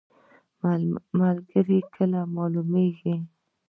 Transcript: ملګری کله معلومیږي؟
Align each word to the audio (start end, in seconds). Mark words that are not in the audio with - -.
ملګری 1.19 1.79
کله 1.95 2.19
معلومیږي؟ 2.35 3.15